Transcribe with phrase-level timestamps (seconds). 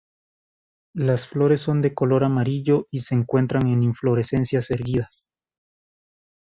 [0.95, 5.27] Las flores son de color amarillo y se encuentran en inflorescencias erguidas.